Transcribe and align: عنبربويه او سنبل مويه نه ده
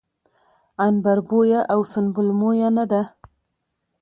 عنبربويه 0.83 1.59
او 1.71 1.79
سنبل 1.91 2.27
مويه 2.39 2.69
نه 2.77 2.83
ده 2.91 3.03